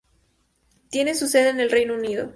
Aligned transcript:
Tiene 0.89 1.13
su 1.13 1.27
sede 1.27 1.49
en 1.49 1.59
el 1.59 1.69
Reino 1.69 1.93
Unido. 1.93 2.27